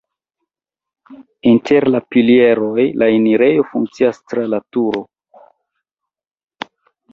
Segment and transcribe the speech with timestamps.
[1.51, 5.05] Inter la pilieroj la enirejo funkcias tra la turo.